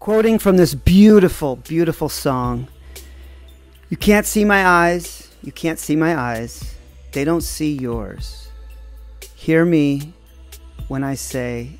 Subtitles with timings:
[0.00, 2.66] quoting from this beautiful, beautiful song
[3.90, 6.74] You can't see my eyes, you can't see my eyes,
[7.12, 8.48] they don't see yours.
[9.34, 10.14] Hear me
[10.88, 11.78] when I say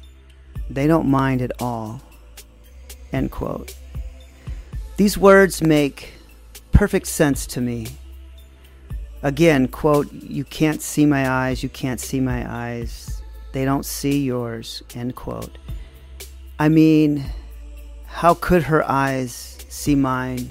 [0.69, 2.03] they don't mind at all.
[3.13, 3.75] End quote.
[4.97, 6.13] These words make
[6.73, 7.87] perfect sense to me.
[9.23, 14.23] Again, quote, you can't see my eyes, you can't see my eyes, they don't see
[14.23, 15.57] yours, end quote.
[16.59, 17.25] I mean,
[18.11, 20.51] how could her eyes see mine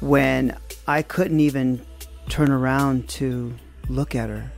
[0.00, 0.54] when
[0.86, 1.80] I couldn't even
[2.28, 3.54] turn around to
[3.88, 4.52] look at her?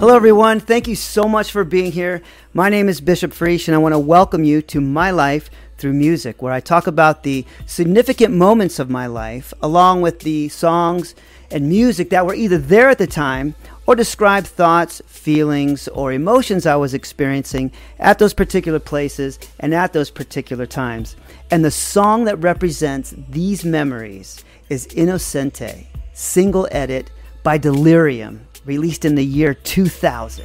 [0.00, 0.60] Hello, everyone.
[0.60, 2.22] Thank you so much for being here.
[2.54, 5.94] My name is Bishop Friesch, and I want to welcome you to my life through
[5.94, 11.16] music, where I talk about the significant moments of my life, along with the songs
[11.50, 13.56] and music that were either there at the time
[13.88, 19.92] or describe thoughts, feelings, or emotions I was experiencing at those particular places and at
[19.94, 21.16] those particular times.
[21.50, 27.10] And the song that represents these memories is Innocente, single edit
[27.42, 30.44] by Delerium released in the year 2000.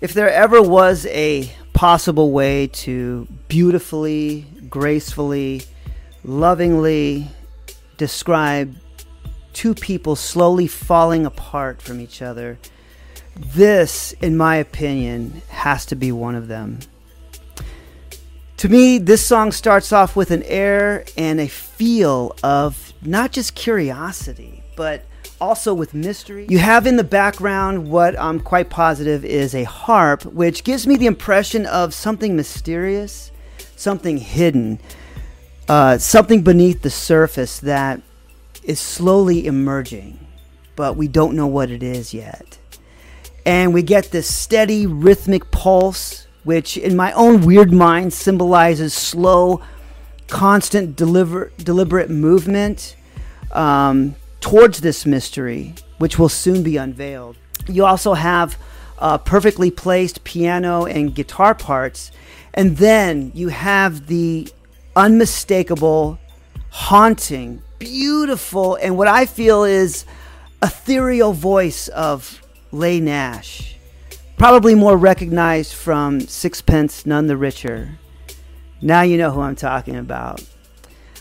[0.00, 5.62] If there ever was a possible way to beautifully, gracefully,
[6.24, 7.28] lovingly
[7.98, 8.76] describe
[9.52, 12.56] two people slowly falling apart from each other,
[13.34, 16.78] this, in my opinion, has to be one of them.
[18.60, 23.54] To me, this song starts off with an air and a feel of not just
[23.54, 25.06] curiosity, but
[25.40, 26.44] also with mystery.
[26.46, 30.98] You have in the background what I'm quite positive is a harp, which gives me
[30.98, 33.32] the impression of something mysterious,
[33.76, 34.78] something hidden,
[35.66, 38.02] uh, something beneath the surface that
[38.62, 40.18] is slowly emerging,
[40.76, 42.58] but we don't know what it is yet.
[43.46, 49.60] And we get this steady rhythmic pulse which in my own weird mind symbolizes slow,
[50.28, 52.96] constant, deliver, deliberate movement
[53.52, 57.36] um, towards this mystery, which will soon be unveiled.
[57.68, 58.56] You also have
[58.98, 62.10] uh, perfectly placed piano and guitar parts,
[62.54, 64.48] and then you have the
[64.96, 66.18] unmistakable,
[66.70, 70.04] haunting, beautiful, and what I feel is
[70.62, 73.76] ethereal voice of Leigh Nash
[74.40, 77.98] probably more recognized from Sixpence None the Richer.
[78.80, 80.42] Now you know who I'm talking about.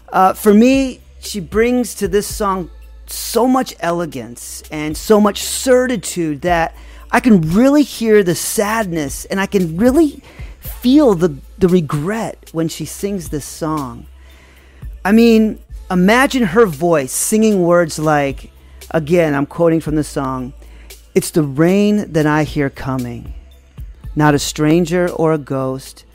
[0.07, 2.71] Uh, for me, she brings to this song
[3.07, 6.73] so much elegance and so much certitude that
[7.11, 10.23] I can really hear the sadness and I can really
[10.61, 14.05] feel the, the regret when she sings this song.
[15.03, 15.59] I mean,
[15.91, 18.49] imagine her voice singing words like,
[18.91, 20.53] again, I'm quoting from the song,
[21.15, 23.33] it's the rain that I hear coming,
[24.15, 26.05] not a stranger or a ghost.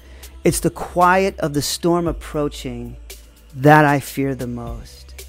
[0.44, 2.96] It's the quiet of the storm approaching
[3.54, 5.26] that I fear the most.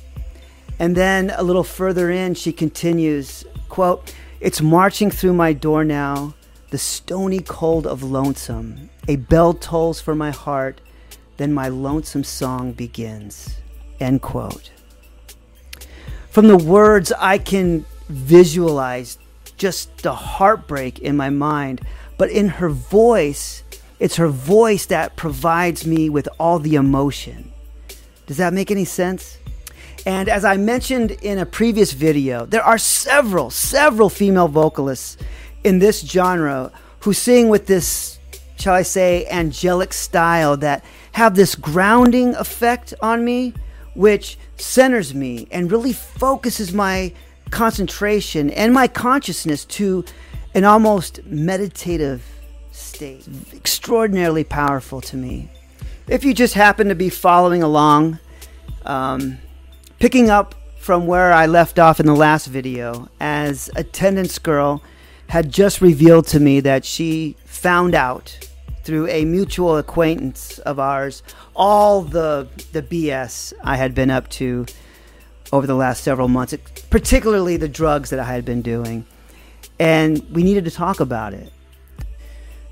[0.77, 6.35] And then a little further in, she continues, quote, It's marching through my door now,
[6.69, 8.89] the stony cold of lonesome.
[9.07, 10.81] A bell tolls for my heart,
[11.37, 13.57] then my lonesome song begins.
[13.99, 14.71] End quote.
[16.29, 19.17] From the words, I can visualize
[19.57, 21.81] just the heartbreak in my mind.
[22.17, 23.63] But in her voice,
[23.99, 27.51] it's her voice that provides me with all the emotion.
[28.27, 29.37] Does that make any sense?
[30.05, 35.17] And as I mentioned in a previous video, there are several, several female vocalists
[35.63, 38.19] in this genre who sing with this,
[38.57, 40.83] shall I say, angelic style that
[41.13, 43.53] have this grounding effect on me,
[43.95, 47.13] which centers me and really focuses my
[47.55, 50.03] concentration and my consciousness to
[50.53, 52.21] an almost meditative
[52.71, 53.25] state.
[53.53, 55.49] Extraordinarily powerful to me.
[56.09, 58.19] If you just happen to be following along,
[58.85, 59.37] um,
[59.99, 64.83] picking up from where I left off in the last video, as Attendance Girl
[65.29, 68.37] had just revealed to me that she found out
[68.83, 71.23] through a mutual acquaintance of ours
[71.55, 74.65] all the the BS I had been up to
[75.55, 76.53] over the last several months,
[76.89, 79.05] particularly the drugs that I had been doing.
[79.79, 81.51] And we needed to talk about it.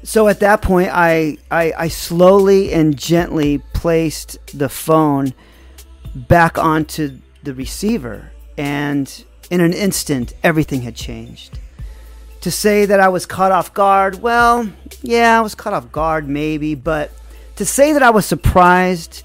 [0.04, 5.34] So at that point, I, I, I slowly and gently placed the phone
[6.14, 8.32] back onto the receiver.
[8.58, 11.60] And in an instant, everything had changed.
[12.42, 14.70] To say that I was caught off guard, well,
[15.02, 17.12] yeah, I was caught off guard maybe, but
[17.56, 19.24] to say that I was surprised,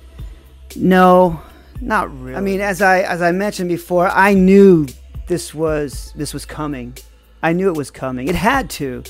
[0.77, 1.41] no,
[1.81, 2.37] not really.
[2.37, 4.87] I mean, as I as I mentioned before, I knew
[5.27, 6.97] this was this was coming.
[7.43, 8.29] I knew it was coming.
[8.29, 9.05] It had to.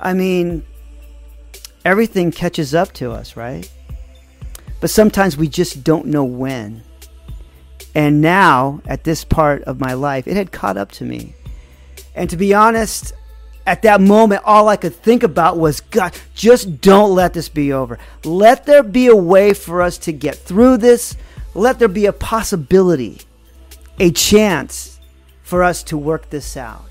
[0.00, 0.64] I mean,
[1.84, 3.70] everything catches up to us, right?
[4.80, 6.82] But sometimes we just don't know when.
[7.94, 11.34] And now, at this part of my life, it had caught up to me.
[12.14, 13.12] And to be honest,
[13.66, 17.72] at that moment, all I could think about was, God, just don't let this be
[17.72, 17.98] over.
[18.24, 21.16] Let there be a way for us to get through this.
[21.58, 23.20] Let there be a possibility,
[23.98, 25.00] a chance
[25.42, 26.84] for us to work this out.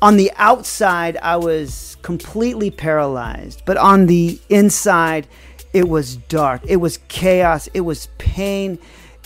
[0.00, 5.26] On the outside, I was completely paralyzed, but on the inside,
[5.74, 6.62] it was dark.
[6.66, 7.68] It was chaos.
[7.74, 8.78] It was pain.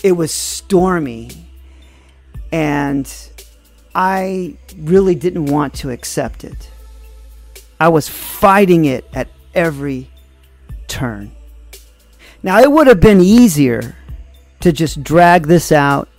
[0.03, 1.29] It was stormy.
[2.51, 3.09] And
[3.93, 6.69] I really didn't want to accept it.
[7.79, 10.09] I was fighting it at every
[10.87, 11.31] turn.
[12.41, 13.95] Now, it would have been easier
[14.61, 16.09] to just drag this out,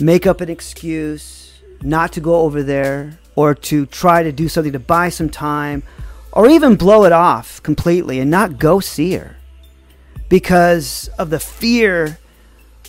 [0.00, 4.72] make up an excuse, not to go over there, or to try to do something
[4.72, 5.82] to buy some time,
[6.32, 9.36] or even blow it off completely and not go see her
[10.28, 12.18] because of the fear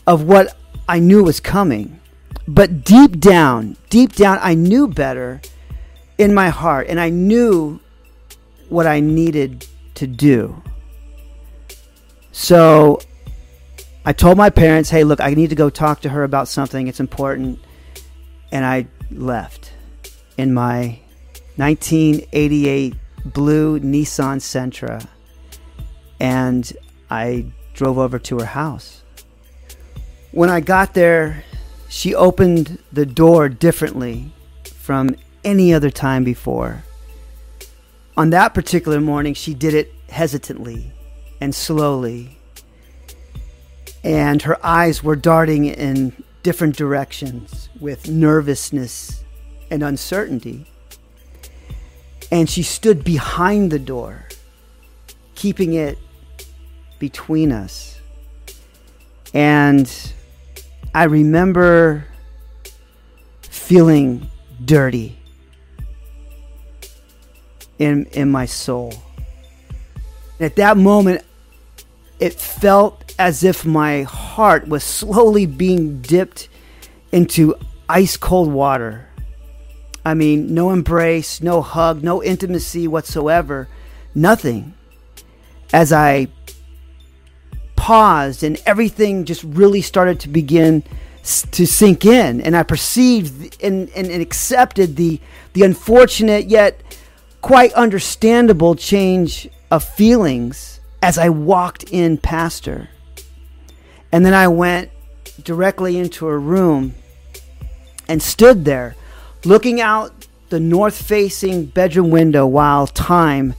[0.06, 0.58] of what
[0.88, 2.00] I knew was coming.
[2.48, 5.42] But deep down, deep down, I knew better
[6.18, 7.80] in my heart, and I knew
[8.70, 10.62] what I needed to do.
[12.32, 13.00] So
[14.08, 16.88] I told my parents, hey, look, I need to go talk to her about something.
[16.88, 17.60] It's important.
[18.54, 19.74] And I left
[20.38, 21.00] in my
[21.58, 22.96] 1988
[23.26, 25.06] blue Nissan Sentra.
[26.22, 26.72] And
[27.12, 29.04] I drove over to her house.
[30.32, 31.44] When I got there,
[31.90, 34.32] she opened the door differently
[34.64, 36.86] from any other time before.
[38.16, 40.94] On that particular morning, she did it hesitantly
[41.42, 42.37] and slowly,
[44.04, 49.24] and her eyes were darting in different directions with nervousness
[49.70, 50.66] and uncertainty.
[52.32, 54.28] And she stood behind the door,
[55.36, 55.98] keeping it
[57.00, 58.00] between us.
[59.34, 59.92] And
[60.94, 62.06] I remember
[63.42, 64.30] feeling
[64.64, 65.20] dirty
[67.78, 68.94] in, in my soul.
[70.40, 71.24] At that moment,
[72.20, 76.50] it felt as if my heart was slowly being dipped
[77.12, 77.56] into
[77.90, 79.08] ice cold water.
[80.06, 83.68] I mean, no embrace, no hug, no intimacy whatsoever,
[84.16, 84.74] nothing.
[85.74, 86.28] As I
[87.76, 90.84] paused and everything just really started to begin
[91.52, 95.20] to sink in and I perceived and, and, and accepted the
[95.54, 96.82] the unfortunate yet
[97.42, 102.90] quite understandable change of feelings as I walked in past her.
[104.12, 104.92] And then I went
[105.44, 106.96] directly into a room
[108.08, 108.96] and stood there
[109.44, 113.54] looking out the north facing bedroom window while time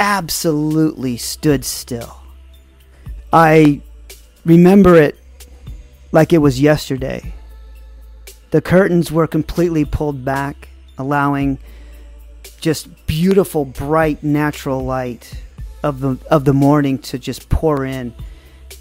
[0.00, 2.16] absolutely stood still.
[3.32, 3.80] I
[4.44, 5.18] remember it
[6.12, 7.32] like it was yesterday.
[8.50, 11.58] The curtains were completely pulled back, allowing
[12.60, 15.42] just beautiful, bright, natural light
[15.82, 18.14] of the of the morning to just pour in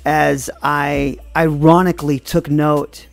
[0.05, 3.07] as I ironically took note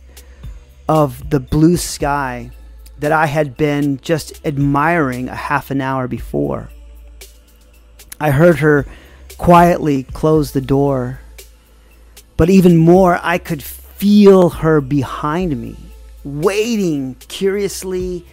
[0.87, 2.51] of the blue sky
[2.99, 6.69] that I had been just admiring a half an hour before.
[8.19, 8.85] I heard her
[9.37, 11.19] quietly close the door
[12.39, 15.75] but even more, I could feel her behind me,
[16.23, 18.25] waiting curiously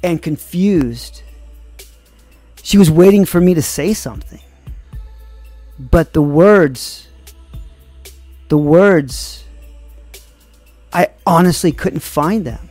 [0.00, 1.24] and confused.
[2.62, 4.38] She was waiting for me to say something.
[5.76, 7.07] But the words,
[8.48, 9.44] the words,
[10.92, 12.68] I honestly couldn't find them.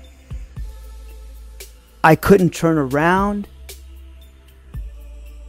[2.03, 3.47] I couldn't turn around.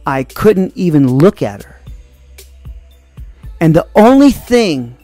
[0.05, 1.79] I couldn't even look at her.
[3.61, 4.97] And the only thing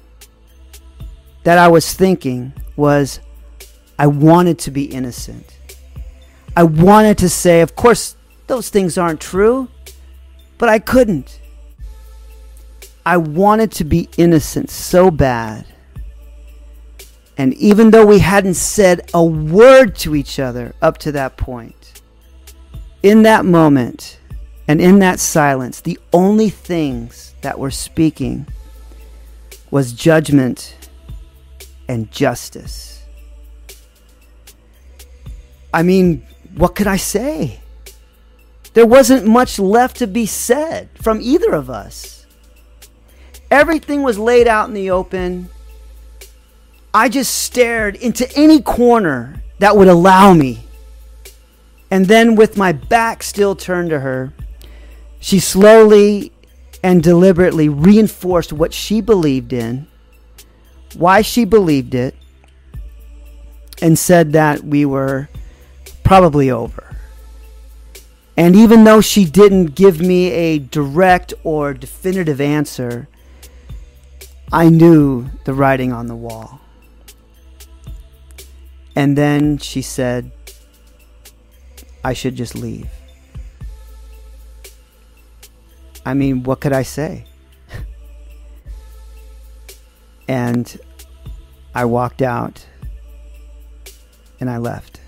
[1.44, 3.20] that I was thinking was
[4.00, 5.58] I wanted to be innocent.
[6.58, 8.15] I wanted to say, of course,
[8.48, 9.70] those things aren't true,
[10.58, 11.39] but I couldn't.
[13.05, 15.65] I wanted to be innocent so bad.
[17.38, 22.01] And even though we hadn't said a word to each other up to that point,
[23.03, 24.19] in that moment
[24.67, 28.47] and in that silence, the only things that were speaking
[29.69, 30.89] was judgment
[31.88, 33.03] and justice.
[35.74, 37.59] I mean, what could I say?
[38.74, 42.14] There wasn't much left to be said from either of us.
[43.55, 45.47] Everything was laid out in the open.
[46.93, 50.65] I just stared into any corner that would allow me.
[51.89, 54.33] And then, with my back still turned to her,
[55.21, 56.33] she slowly
[56.83, 59.88] and deliberately reinforced what she believed in,
[60.93, 62.13] why she believed it,
[63.81, 65.29] and said that we were
[66.03, 66.97] probably over.
[68.35, 73.07] And even though she didn't give me a direct or definitive answer,
[74.52, 76.60] I knew the writing on the wall.
[78.96, 80.32] And then she said,
[82.04, 82.90] I should just leave.
[86.06, 87.25] I mean, what could I say?
[90.28, 90.80] and
[91.74, 92.66] I walked out
[94.40, 95.02] and I left.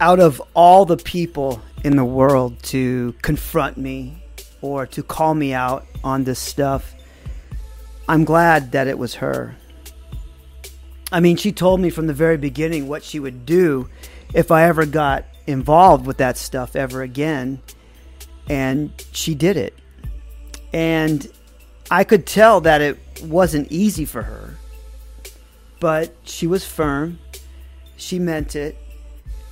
[0.00, 4.21] Out of all the people in the world to confront me
[4.62, 6.94] or to call me out on this stuff,
[8.08, 9.56] I'm glad that it was her.
[11.10, 13.88] I mean, she told me from the very beginning what she would do
[14.32, 17.60] if I ever got involved with that stuff ever again
[18.48, 19.74] and she did it.
[20.72, 21.28] And
[21.90, 24.56] I could tell that it wasn't easy for her,
[25.80, 27.18] but she was firm,
[27.96, 28.76] she meant it,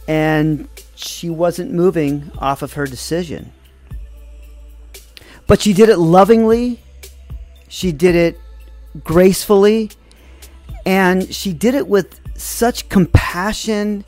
[0.08, 3.52] and she wasn't moving off of her decision.
[5.50, 6.78] But she did it lovingly,
[7.66, 8.38] she did it
[9.02, 9.90] gracefully,
[10.86, 14.04] and she did it with such compassion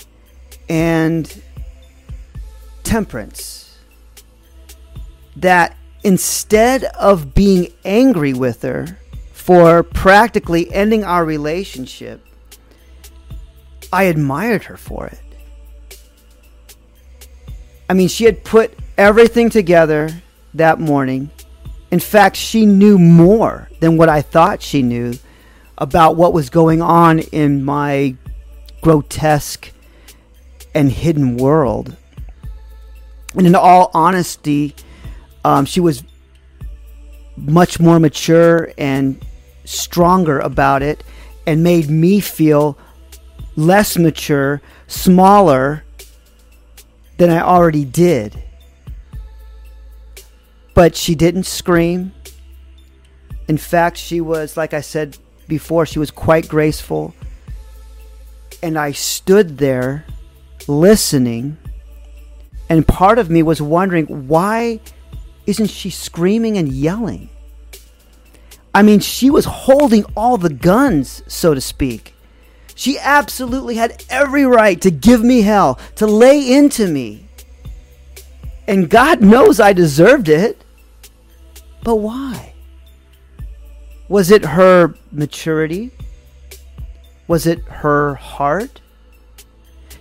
[0.69, 1.43] and
[2.85, 3.77] temperance
[5.35, 9.01] that instead of being angry with her
[9.33, 12.25] for practically ending our relationship,
[13.93, 15.99] I admired her for it.
[17.91, 20.23] I mean, she had put everything together
[20.55, 21.31] that morning.
[21.91, 25.15] In fact, she knew more than what I thought she knew
[25.79, 28.17] about what was going on in my
[28.81, 29.73] grotesque
[30.75, 31.97] and hidden world.
[33.35, 34.75] And in all honesty,
[35.45, 36.05] um, she was
[37.37, 39.25] much more mature and
[39.65, 41.03] stronger about it
[41.47, 42.79] and made me feel
[43.57, 45.85] less mature, smaller
[47.19, 48.43] than I already did.
[50.75, 52.13] But she didn't scream.
[53.49, 57.15] In fact, she was, like I said before, she was quite graceful.
[58.63, 60.07] And I stood there
[60.69, 61.59] listening.
[62.69, 64.81] And part of me was wondering why
[65.47, 67.29] isn't she screaming and yelling?
[68.75, 72.15] I mean, she was holding all the guns, so to speak.
[72.75, 77.29] She absolutely had every right to give me hell, to lay into me.
[78.67, 80.62] And God knows I deserved it.
[81.83, 82.55] But why?
[84.09, 85.91] Was it her maturity?
[87.29, 88.81] Was it her heart?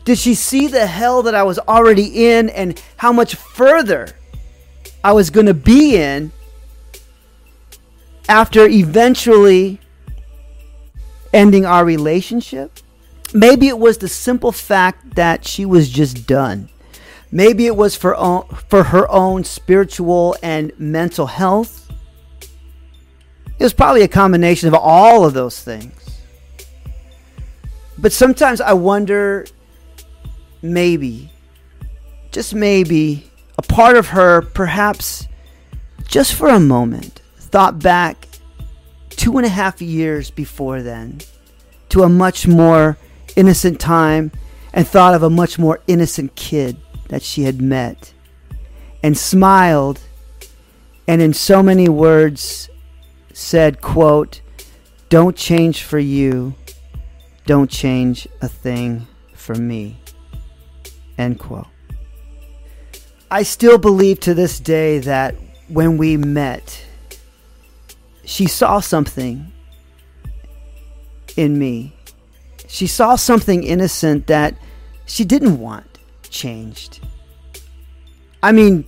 [0.04, 4.10] Did she see the hell that I was already in and how much further
[5.04, 6.32] I was going to be in
[8.28, 9.80] after eventually
[11.34, 12.80] ending our relationship.
[13.34, 16.70] Maybe it was the simple fact that she was just done.
[17.32, 21.90] Maybe it was for, own, for her own spiritual and mental health.
[23.58, 25.94] It was probably a combination of all of those things.
[27.98, 29.46] But sometimes I wonder
[30.62, 31.32] maybe,
[32.32, 35.28] just maybe, a part of her, perhaps
[36.08, 38.28] just for a moment, thought back
[39.10, 41.20] two and a half years before then
[41.90, 42.98] to a much more
[43.36, 44.32] innocent time
[44.74, 46.76] and thought of a much more innocent kid
[47.12, 48.14] that she had met
[49.04, 50.00] and smiled
[51.08, 52.68] and in so many words
[53.32, 54.42] said quote
[55.12, 56.56] don't change for you.
[57.46, 60.00] Don't change a thing for me.
[61.18, 61.68] End quote.
[63.30, 65.36] I still believe to this day that
[65.68, 66.86] when we met,
[68.24, 69.52] she saw something
[71.36, 71.94] in me.
[72.70, 74.56] She saw something innocent that
[75.06, 75.91] she didn't want
[76.32, 77.00] changed.
[78.42, 78.86] I mean,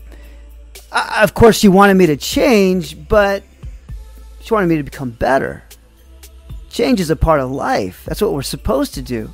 [0.92, 3.44] of course, she wanted me to change, but
[4.42, 5.64] she wanted me to become better.
[6.70, 8.04] Change is a part of life.
[8.06, 9.32] That's what we're supposed to do.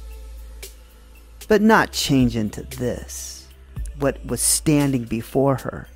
[1.47, 3.47] But not change into this
[3.97, 5.87] what was standing before her.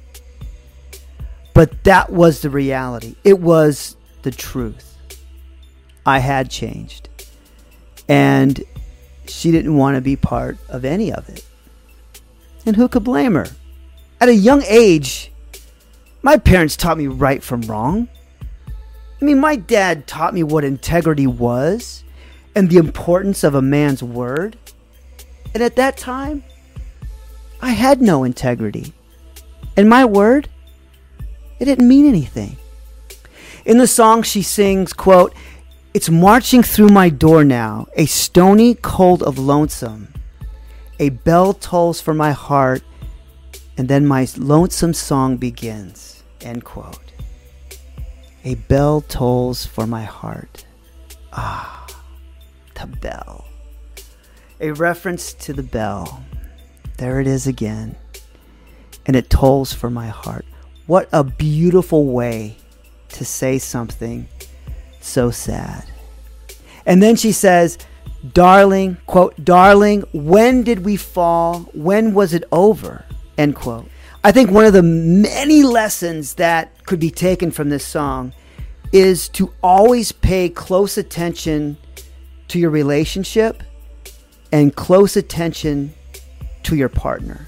[1.53, 3.15] But that was the reality.
[3.23, 4.97] It was the truth.
[6.05, 7.09] I had changed.
[8.09, 8.63] And
[9.27, 11.45] she didn't want to be part of any of it.
[12.65, 13.47] And who could blame her?
[14.21, 15.31] At a young age,
[16.21, 18.07] my parents taught me right from wrong.
[19.21, 22.03] I mean, my dad taught me what integrity was
[22.55, 24.57] and the importance of a man's word.
[25.53, 26.43] And at that time,
[27.61, 28.93] I had no integrity.
[29.75, 30.49] And my word,
[31.59, 32.57] it didn't mean anything.
[33.65, 35.33] In the song, she sings, quote,
[35.93, 40.12] It's marching through my door now, a stony cold of lonesome.
[40.99, 42.83] A bell tolls for my heart,
[43.77, 46.23] and then my lonesome song begins.
[46.41, 47.11] End quote.
[48.45, 50.65] A bell tolls for my heart.
[51.31, 51.87] Ah,
[52.75, 53.45] the bell.
[54.59, 56.23] A reference to the bell.
[56.97, 57.95] There it is again.
[59.05, 60.45] And it tolls for my heart.
[60.85, 62.57] What a beautiful way
[63.09, 64.27] to say something
[65.01, 65.85] so sad.
[66.85, 67.77] And then she says,
[68.31, 71.61] Darling, quote, Darling, when did we fall?
[71.73, 73.05] When was it over?
[73.37, 73.89] End quote.
[74.23, 78.31] I think one of the many lessons that could be taken from this song
[78.93, 81.77] is to always pay close attention
[82.47, 83.63] to your relationship
[84.51, 85.93] and close attention
[86.61, 87.47] to your partner.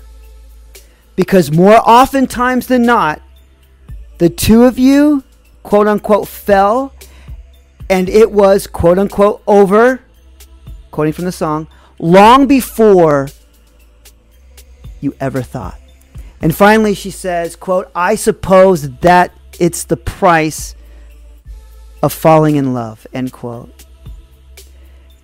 [1.15, 3.21] Because more oftentimes than not,
[4.17, 5.23] the two of you,
[5.63, 6.93] quote unquote, fell
[7.89, 10.01] and it was, quote unquote, over,
[10.95, 11.67] quoting from the song,
[11.99, 13.27] long before
[15.01, 15.77] you ever thought.
[16.39, 20.73] And finally, she says, quote, I suppose that it's the price
[22.01, 23.85] of falling in love, end quote.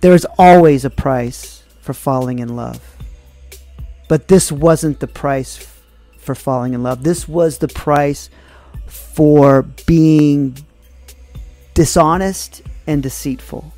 [0.02, 2.98] There is always a price for falling in love.
[4.10, 5.56] But this wasn't the price
[6.18, 7.02] for falling in love.
[7.02, 8.28] This was the price
[8.86, 10.54] for being
[11.72, 13.72] dishonest and deceitful.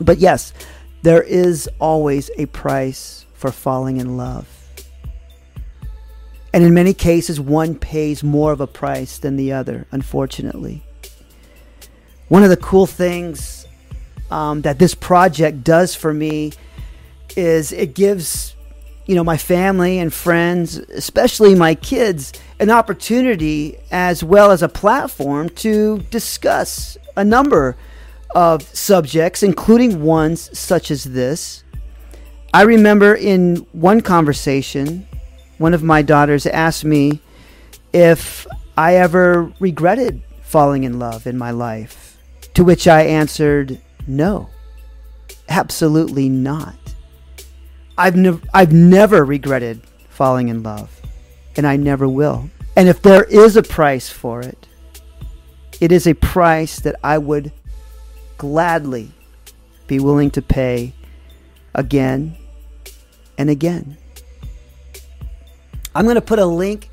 [0.00, 0.52] But yes,
[1.02, 4.46] there is always a price for falling in love.
[6.52, 10.82] And in many cases, one pays more of a price than the other, unfortunately.
[12.28, 13.66] One of the cool things
[14.30, 16.52] um, that this project does for me
[17.36, 18.54] is it gives
[19.06, 24.68] you know my family and friends especially my kids an opportunity as well as a
[24.68, 27.76] platform to discuss a number
[28.34, 31.64] of subjects including ones such as this
[32.52, 35.06] i remember in one conversation
[35.58, 37.20] one of my daughters asked me
[37.92, 42.16] if I ever regretted falling in love in my life,
[42.54, 44.48] to which I answered, no,
[45.48, 46.76] absolutely not.
[47.98, 51.00] I've, ne- I've never regretted falling in love,
[51.56, 52.48] and I never will.
[52.76, 54.68] And if there is a price for it,
[55.80, 57.52] it is a price that I would
[58.38, 59.10] gladly
[59.86, 60.94] be willing to pay
[61.74, 62.36] again
[63.36, 63.96] and again.
[65.94, 66.90] I'm going to put a link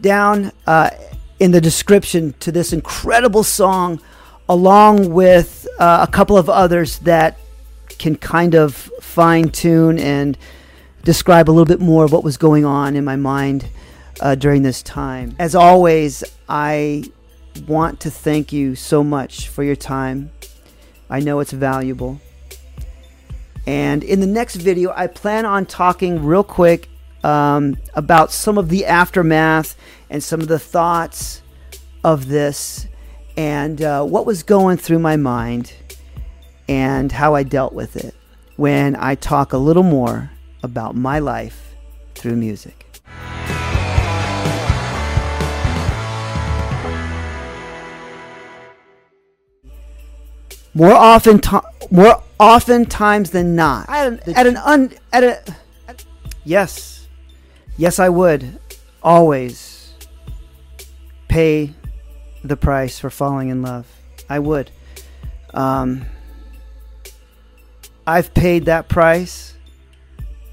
[0.00, 0.90] down uh,
[1.38, 4.00] in the description to this incredible song,
[4.48, 7.38] along with uh, a couple of others that
[7.98, 10.36] can kind of fine tune and
[11.04, 13.68] describe a little bit more of what was going on in my mind
[14.20, 15.34] uh, during this time.
[15.38, 17.04] As always, I
[17.66, 20.30] want to thank you so much for your time.
[21.10, 22.20] I know it's valuable.
[23.66, 26.88] And in the next video, I plan on talking real quick
[27.22, 29.76] um, about some of the aftermath
[30.08, 31.42] and some of the thoughts
[32.02, 32.86] of this
[33.36, 35.72] and uh, what was going through my mind
[36.68, 38.14] and how I dealt with it
[38.56, 40.30] when I talk a little more
[40.62, 41.74] about my life
[42.14, 42.89] through music.
[50.74, 55.56] More often, to- more often times than not, at an, at an un, at a,
[56.44, 57.00] yes,
[57.80, 58.58] Yes, I would
[59.02, 59.94] always
[61.28, 61.72] pay
[62.44, 63.86] the price for falling in love.
[64.28, 64.70] I would.
[65.54, 66.04] Um,
[68.06, 69.54] I've paid that price,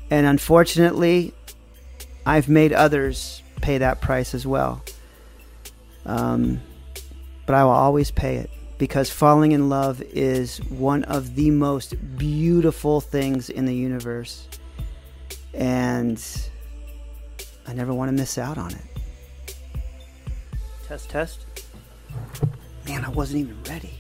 [0.10, 1.34] and unfortunately,
[2.26, 4.82] I've made others pay that price as well.
[6.06, 6.62] Um,
[7.46, 11.96] but I will always pay it because falling in love is one of the most
[12.18, 14.48] beautiful things in the universe.
[15.54, 16.24] And
[17.68, 19.56] I never want to miss out on it.
[20.88, 21.46] Test, test.
[22.86, 23.94] Man, I wasn't even ready.